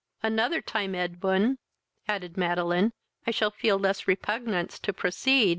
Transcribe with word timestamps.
"Another 0.23 0.61
time, 0.63 0.95
Edwin, 0.95 1.59
(added 2.07 2.35
Madeline,) 2.35 2.91
I 3.27 3.29
shall 3.29 3.51
feel 3.51 3.77
less 3.77 4.07
repugnance 4.07 4.79
to 4.79 4.91
proceed. 4.93 5.49